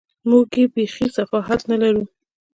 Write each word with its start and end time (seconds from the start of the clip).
موږ 0.29 0.51
بېخي 0.73 1.07
صحافت 1.15 1.61
نه 1.71 1.77
لرو. 1.81 2.03